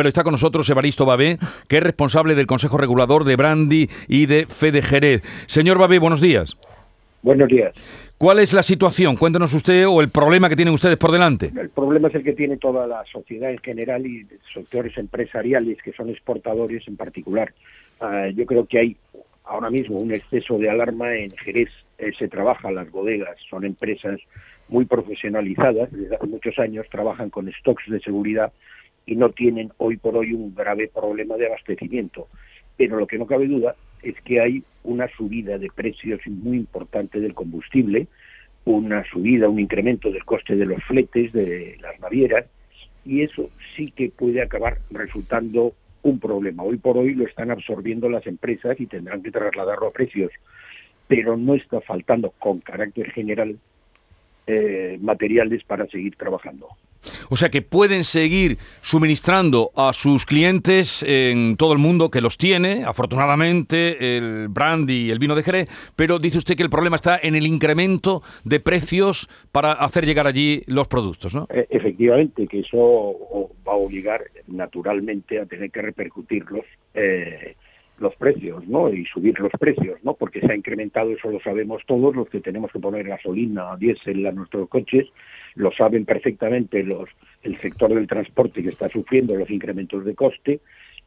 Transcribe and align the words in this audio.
pero 0.00 0.08
está 0.08 0.24
con 0.24 0.32
nosotros 0.32 0.70
Evaristo 0.70 1.04
Babé, 1.04 1.36
que 1.68 1.76
es 1.76 1.82
responsable 1.82 2.34
del 2.34 2.46
Consejo 2.46 2.78
Regulador 2.78 3.24
de 3.24 3.36
Brandy 3.36 3.90
y 4.08 4.24
de 4.24 4.46
Fede 4.46 4.80
Jerez. 4.80 5.20
Señor 5.44 5.76
Babé, 5.76 5.98
buenos 5.98 6.22
días. 6.22 6.56
Buenos 7.20 7.50
días. 7.50 7.74
¿Cuál 8.16 8.38
es 8.38 8.54
la 8.54 8.62
situación? 8.62 9.16
Cuéntenos 9.16 9.52
usted 9.52 9.86
o 9.86 10.00
el 10.00 10.08
problema 10.08 10.48
que 10.48 10.56
tienen 10.56 10.72
ustedes 10.72 10.96
por 10.96 11.12
delante. 11.12 11.52
El 11.54 11.68
problema 11.68 12.08
es 12.08 12.14
el 12.14 12.24
que 12.24 12.32
tiene 12.32 12.56
toda 12.56 12.86
la 12.86 13.04
sociedad 13.12 13.50
en 13.50 13.58
general 13.58 14.06
y 14.06 14.26
sectores 14.50 14.96
empresariales 14.96 15.76
que 15.82 15.92
son 15.92 16.08
exportadores 16.08 16.88
en 16.88 16.96
particular. 16.96 17.52
Ah, 18.00 18.28
yo 18.34 18.46
creo 18.46 18.64
que 18.64 18.78
hay 18.78 18.96
ahora 19.44 19.68
mismo 19.68 19.98
un 19.98 20.14
exceso 20.14 20.56
de 20.56 20.70
alarma 20.70 21.14
en 21.14 21.30
Jerez. 21.32 21.68
Eh, 21.98 22.12
se 22.18 22.26
trabaja 22.28 22.70
las 22.70 22.90
bodegas, 22.90 23.36
son 23.50 23.66
empresas 23.66 24.18
muy 24.70 24.86
profesionalizadas, 24.86 25.92
desde 25.92 26.16
hace 26.16 26.26
muchos 26.26 26.58
años 26.58 26.86
trabajan 26.90 27.28
con 27.28 27.52
stocks 27.52 27.84
de 27.90 28.00
seguridad 28.00 28.50
y 29.06 29.16
no 29.16 29.30
tienen 29.30 29.72
hoy 29.78 29.96
por 29.96 30.16
hoy 30.16 30.32
un 30.32 30.54
grave 30.54 30.88
problema 30.88 31.36
de 31.36 31.46
abastecimiento. 31.46 32.28
Pero 32.76 32.98
lo 32.98 33.06
que 33.06 33.18
no 33.18 33.26
cabe 33.26 33.46
duda 33.46 33.74
es 34.02 34.14
que 34.22 34.40
hay 34.40 34.62
una 34.84 35.08
subida 35.16 35.58
de 35.58 35.68
precios 35.74 36.20
muy 36.26 36.56
importante 36.56 37.20
del 37.20 37.34
combustible, 37.34 38.06
una 38.64 39.04
subida, 39.10 39.48
un 39.48 39.60
incremento 39.60 40.10
del 40.10 40.24
coste 40.24 40.56
de 40.56 40.66
los 40.66 40.82
fletes, 40.84 41.32
de 41.32 41.76
las 41.80 41.98
navieras, 42.00 42.46
y 43.04 43.22
eso 43.22 43.50
sí 43.76 43.90
que 43.90 44.10
puede 44.10 44.42
acabar 44.42 44.78
resultando 44.90 45.74
un 46.02 46.18
problema. 46.18 46.62
Hoy 46.62 46.76
por 46.76 46.96
hoy 46.96 47.14
lo 47.14 47.26
están 47.26 47.50
absorbiendo 47.50 48.08
las 48.08 48.26
empresas 48.26 48.80
y 48.80 48.86
tendrán 48.86 49.22
que 49.22 49.30
trasladarlo 49.30 49.88
a 49.88 49.92
precios, 49.92 50.30
pero 51.08 51.36
no 51.36 51.54
está 51.54 51.80
faltando 51.80 52.30
con 52.38 52.60
carácter 52.60 53.10
general 53.10 53.58
eh, 54.46 54.98
materiales 55.00 55.64
para 55.64 55.86
seguir 55.86 56.16
trabajando. 56.16 56.68
O 57.28 57.36
sea 57.36 57.48
que 57.48 57.62
pueden 57.62 58.04
seguir 58.04 58.58
suministrando 58.82 59.70
a 59.76 59.92
sus 59.92 60.26
clientes 60.26 61.02
en 61.02 61.56
todo 61.56 61.72
el 61.72 61.78
mundo 61.78 62.10
que 62.10 62.20
los 62.20 62.36
tiene, 62.36 62.84
afortunadamente, 62.84 64.16
el 64.16 64.48
brandy 64.48 65.06
y 65.06 65.10
el 65.10 65.18
vino 65.18 65.34
de 65.34 65.42
Jerez, 65.42 65.68
pero 65.96 66.18
dice 66.18 66.38
usted 66.38 66.56
que 66.56 66.62
el 66.62 66.70
problema 66.70 66.96
está 66.96 67.18
en 67.22 67.34
el 67.34 67.46
incremento 67.46 68.22
de 68.44 68.60
precios 68.60 69.28
para 69.52 69.72
hacer 69.72 70.04
llegar 70.04 70.26
allí 70.26 70.62
los 70.66 70.88
productos, 70.88 71.34
¿no? 71.34 71.46
E, 71.50 71.66
efectivamente, 71.70 72.46
que 72.46 72.60
eso 72.60 73.50
va 73.66 73.72
a 73.72 73.76
obligar 73.76 74.22
naturalmente 74.46 75.40
a 75.40 75.46
tener 75.46 75.70
que 75.70 75.82
repercutirlos. 75.82 76.64
Eh, 76.94 77.54
los 78.00 78.14
precios, 78.16 78.66
¿no? 78.66 78.92
Y 78.92 79.04
subir 79.06 79.38
los 79.38 79.52
precios, 79.52 79.98
¿no? 80.02 80.14
Porque 80.14 80.40
se 80.40 80.50
ha 80.50 80.56
incrementado, 80.56 81.12
eso 81.12 81.30
lo 81.30 81.40
sabemos 81.40 81.82
todos, 81.86 82.16
los 82.16 82.28
que 82.28 82.40
tenemos 82.40 82.72
que 82.72 82.78
poner 82.78 83.06
gasolina, 83.06 83.76
diésel 83.76 84.26
a 84.26 84.32
nuestros 84.32 84.68
coches, 84.68 85.06
lo 85.54 85.70
saben 85.72 86.04
perfectamente 86.04 86.82
los 86.82 87.08
el 87.42 87.60
sector 87.60 87.94
del 87.94 88.06
transporte 88.06 88.62
que 88.62 88.70
está 88.70 88.88
sufriendo 88.90 89.34
los 89.34 89.50
incrementos 89.50 90.04
de 90.04 90.14
coste 90.14 90.60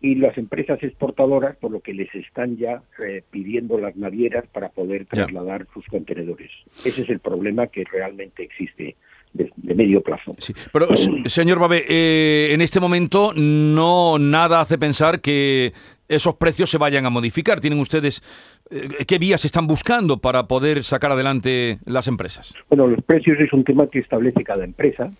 y 0.00 0.14
las 0.14 0.36
empresas 0.38 0.82
exportadoras 0.82 1.56
por 1.56 1.72
lo 1.72 1.80
que 1.80 1.92
les 1.92 2.14
están 2.14 2.56
ya 2.56 2.82
eh, 3.04 3.22
pidiendo 3.30 3.78
las 3.78 3.96
navieras 3.96 4.44
para 4.52 4.68
poder 4.68 5.06
trasladar 5.06 5.66
sus 5.74 5.84
contenedores. 5.86 6.50
Ese 6.84 7.02
es 7.02 7.10
el 7.10 7.18
problema 7.18 7.66
que 7.66 7.84
realmente 7.84 8.44
existe 8.44 8.96
de, 9.32 9.50
medio 9.74 10.02
plazo. 10.02 10.34
Sí, 10.38 10.54
pero 10.72 10.86
señor 11.26 11.58
Babe, 11.58 11.84
eh, 11.88 12.52
en 12.52 12.60
este 12.60 12.80
momento 12.80 13.32
no 13.34 14.18
nada 14.18 14.60
hace 14.60 14.78
pensar 14.78 15.20
que 15.20 15.72
esos 16.08 16.34
precios 16.36 16.70
se 16.70 16.78
vayan 16.78 17.06
a 17.06 17.10
modificar. 17.10 17.60
¿Tienen 17.60 17.80
ustedes 17.80 18.22
eh, 18.70 19.04
qué 19.06 19.18
vías 19.18 19.44
están 19.44 19.66
buscando 19.66 20.18
para 20.18 20.48
poder 20.48 20.82
sacar 20.82 21.12
adelante 21.12 21.78
las 21.84 22.08
empresas? 22.08 22.54
Bueno, 22.68 22.86
los 22.86 23.02
precios 23.04 23.38
es 23.40 23.52
un 23.52 23.64
tema 23.64 23.86
que 23.86 24.00
establece 24.00 24.42
cada 24.42 24.64
empresa. 24.64 25.10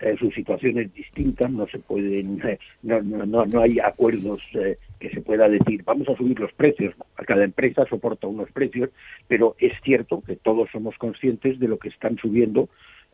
Eh, 0.00 0.14
su 0.18 0.30
situación 0.30 0.78
es 0.78 0.92
distinta, 0.92 1.48
no 1.48 1.66
se 1.68 1.78
pueden, 1.78 2.40
eh, 2.46 2.58
no, 2.82 3.00
no, 3.00 3.46
no, 3.46 3.60
hay 3.60 3.78
acuerdos 3.78 4.46
que 5.00 5.08
se 5.08 5.22
pueda 5.22 5.48
decir 5.48 5.82
vamos 5.84 6.08
a 6.08 6.16
subir 6.16 6.38
los 6.38 6.52
precios. 6.52 6.94
Cada 7.26 7.44
empresa 7.44 7.86
soporta 7.88 8.26
unos 8.26 8.50
precios, 8.52 8.90
pero 9.26 9.56
es 9.58 9.72
cierto 9.82 10.22
que 10.26 10.36
todos 10.36 10.68
somos 10.70 10.96
conscientes 10.98 11.58
de 11.58 11.68
lo 11.68 11.78
que 11.78 11.88
están 11.88 12.18
subiendo 12.18 12.68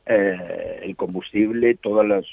el 0.04 0.96
combustible, 0.96 1.76
todos 1.76 2.04
los, 2.04 2.26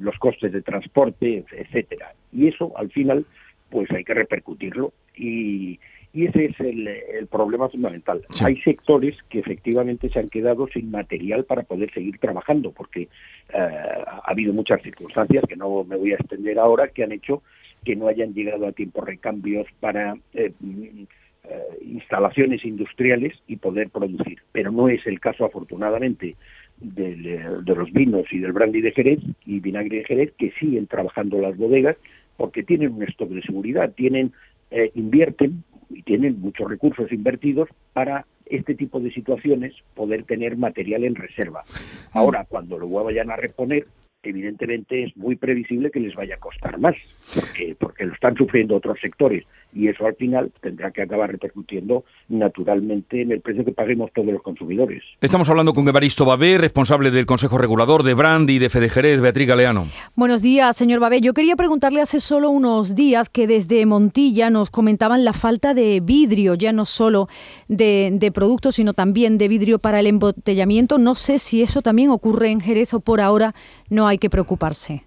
los 0.00 0.18
costes 0.18 0.50
de 0.50 0.60
transporte, 0.60 1.44
etcétera. 1.52 2.14
Y 2.32 2.48
eso, 2.48 2.76
al 2.76 2.90
final, 2.90 3.24
pues 3.70 3.90
hay 3.90 4.04
que 4.04 4.14
repercutirlo 4.14 4.92
y, 5.16 5.78
ese 6.14 6.46
es 6.46 6.60
el, 6.60 7.26
problema 7.30 7.68
fundamental. 7.68 8.22
Hay 8.42 8.56
sectores 8.62 9.14
que 9.28 9.40
efectivamente 9.40 10.08
se 10.08 10.18
han 10.18 10.30
quedado 10.30 10.66
sin 10.68 10.90
material 10.90 11.44
para 11.44 11.62
poder 11.62 11.92
seguir 11.92 12.16
trabajando, 12.18 12.72
porque 12.72 13.02
eh, 13.02 13.08
ha 13.52 14.22
habido 14.24 14.54
muchas 14.54 14.80
circunstancias 14.80 15.44
que 15.46 15.56
no 15.56 15.84
me 15.84 15.96
voy 15.96 16.12
a 16.12 16.14
extender 16.14 16.58
ahora 16.58 16.88
que 16.88 17.04
han 17.04 17.12
hecho 17.12 17.42
que 17.84 17.96
no 17.96 18.08
hayan 18.08 18.32
llegado 18.32 18.66
a 18.66 18.72
tiempo 18.72 19.02
recambios 19.02 19.66
para 19.78 20.16
eh, 20.32 20.52
eh, 20.62 21.60
instalaciones 21.82 22.64
industriales 22.64 23.34
y 23.46 23.56
poder 23.56 23.90
producir. 23.90 24.38
Pero 24.52 24.72
no 24.72 24.88
es 24.88 25.06
el 25.06 25.20
caso, 25.20 25.44
afortunadamente, 25.44 26.34
de 26.78 27.40
los 27.64 27.92
vinos 27.92 28.24
y 28.32 28.38
del 28.38 28.52
brandy 28.52 28.80
de 28.80 28.92
Jerez 28.92 29.20
y 29.44 29.60
vinagre 29.60 29.98
de 29.98 30.04
Jerez, 30.04 30.32
que 30.36 30.50
siguen 30.58 30.86
trabajando 30.86 31.40
las 31.40 31.56
bodegas 31.56 31.96
porque 32.36 32.62
tienen 32.62 32.94
un 32.94 33.02
stock 33.04 33.28
de 33.30 33.42
seguridad, 33.42 33.92
tienen 33.92 34.32
eh, 34.70 34.90
invierten 34.94 35.64
y 35.90 36.02
tienen 36.02 36.40
muchos 36.40 36.68
recursos 36.68 37.10
invertidos 37.12 37.68
para 37.92 38.26
este 38.46 38.74
tipo 38.74 39.00
de 39.00 39.10
situaciones 39.10 39.74
poder 39.94 40.24
tener 40.24 40.56
material 40.56 41.04
en 41.04 41.14
reserva. 41.14 41.62
Mm. 41.62 42.18
Ahora, 42.18 42.44
cuando 42.48 42.78
lo 42.78 42.88
vayan 42.88 43.30
a 43.30 43.36
reponer, 43.36 43.86
evidentemente 44.22 45.04
es 45.04 45.16
muy 45.16 45.36
previsible 45.36 45.90
que 45.90 46.00
les 46.00 46.14
vaya 46.14 46.34
a 46.34 46.38
costar 46.38 46.78
más, 46.78 46.94
porque, 47.34 47.76
porque 47.78 48.04
lo 48.04 48.14
están 48.14 48.36
sufriendo 48.36 48.76
otros 48.76 48.98
sectores 49.00 49.44
y 49.76 49.88
eso 49.88 50.06
al 50.06 50.14
final 50.14 50.50
tendrá 50.60 50.90
que 50.90 51.02
acabar 51.02 51.30
repercutiendo 51.30 52.04
naturalmente 52.28 53.20
en 53.20 53.32
el 53.32 53.40
precio 53.40 53.64
que 53.64 53.72
paguemos 53.72 54.10
todos 54.14 54.28
los 54.28 54.42
consumidores. 54.42 55.02
Estamos 55.20 55.50
hablando 55.50 55.74
con 55.74 55.86
Evaristo 55.86 56.24
Babé, 56.24 56.56
responsable 56.56 57.10
del 57.10 57.26
Consejo 57.26 57.58
Regulador 57.58 58.02
de 58.02 58.14
Brand 58.14 58.48
y 58.48 58.58
de 58.58 58.70
Fede 58.70 58.88
Jerez, 58.88 59.20
Beatriz 59.20 59.46
Galeano. 59.46 59.86
Buenos 60.14 60.40
días, 60.40 60.76
señor 60.76 61.00
Babé. 61.00 61.20
Yo 61.20 61.34
quería 61.34 61.56
preguntarle 61.56 62.00
hace 62.00 62.20
solo 62.20 62.48
unos 62.50 62.94
días 62.94 63.28
que 63.28 63.46
desde 63.46 63.84
Montilla 63.84 64.48
nos 64.48 64.70
comentaban 64.70 65.24
la 65.24 65.34
falta 65.34 65.74
de 65.74 66.00
vidrio, 66.00 66.54
ya 66.54 66.72
no 66.72 66.86
solo 66.86 67.28
de, 67.68 68.10
de 68.14 68.32
productos, 68.32 68.76
sino 68.76 68.94
también 68.94 69.36
de 69.36 69.48
vidrio 69.48 69.78
para 69.78 70.00
el 70.00 70.06
embotellamiento. 70.06 70.98
No 70.98 71.14
sé 71.14 71.38
si 71.38 71.60
eso 71.60 71.82
también 71.82 72.10
ocurre 72.10 72.48
en 72.48 72.60
Jerez 72.60 72.94
o 72.94 73.00
por 73.00 73.20
ahora 73.20 73.54
no 73.90 74.06
hay 74.08 74.15
que 74.18 74.30
preocuparse. 74.30 75.02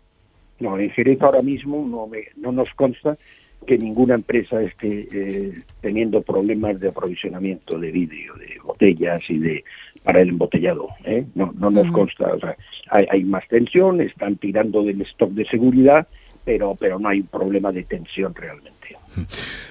No, 0.59 0.77
en 0.77 0.89
Jerez 0.91 1.21
ahora 1.21 1.41
mismo 1.41 1.85
no, 1.87 2.07
me, 2.07 2.25
no 2.35 2.51
nos 2.51 2.69
consta 2.73 3.17
que 3.65 3.77
ninguna 3.77 4.15
empresa 4.15 4.61
esté 4.61 5.07
eh, 5.11 5.53
teniendo 5.81 6.21
problemas 6.21 6.79
de 6.79 6.89
aprovisionamiento 6.89 7.77
de 7.77 7.91
vidrio, 7.91 8.33
de 8.35 8.57
botellas 8.63 9.21
y 9.29 9.37
de 9.37 9.63
para 10.03 10.21
el 10.21 10.29
embotellado. 10.29 10.89
¿eh? 11.03 11.25
No, 11.35 11.51
no 11.57 11.69
nos 11.69 11.91
consta. 11.91 12.33
O 12.33 12.39
sea, 12.39 12.55
hay, 12.89 13.05
hay, 13.11 13.23
más 13.23 13.47
tensión, 13.47 14.01
están 14.01 14.37
tirando 14.37 14.83
del 14.83 15.01
stock 15.01 15.31
de 15.31 15.45
seguridad, 15.45 16.07
pero, 16.45 16.75
pero 16.79 16.99
no 16.99 17.09
hay 17.09 17.19
un 17.21 17.27
problema 17.27 17.71
de 17.71 17.83
tensión 17.83 18.33
realmente. 18.33 18.97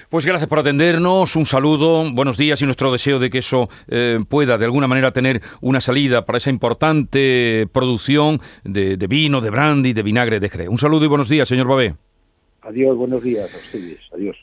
Pues 0.09 0.25
gracias 0.25 0.49
por 0.49 0.57
atendernos, 0.57 1.35
un 1.35 1.45
saludo, 1.45 2.03
buenos 2.11 2.35
días 2.35 2.59
y 2.63 2.65
nuestro 2.65 2.91
deseo 2.91 3.19
de 3.19 3.29
que 3.29 3.37
eso 3.37 3.69
eh, 3.87 4.17
pueda 4.27 4.57
de 4.57 4.65
alguna 4.65 4.87
manera 4.87 5.11
tener 5.11 5.39
una 5.61 5.81
salida 5.81 6.25
para 6.25 6.39
esa 6.39 6.49
importante 6.49 7.67
producción 7.71 8.41
de, 8.63 8.97
vino, 9.07 9.39
de 9.39 9.51
brandy, 9.51 9.93
de 9.93 10.01
vinagre 10.01 10.39
de 10.39 10.49
Jerez. 10.49 10.67
Un 10.67 10.79
saludo 10.79 11.05
y 11.05 11.09
buenos 11.09 11.29
días, 11.29 11.47
señor 11.47 11.67
Babé. 11.67 11.93
Adiós, 12.63 12.97
buenos 12.97 13.21
días 13.21 13.53
a. 13.53 14.15
Adiós. 14.15 14.35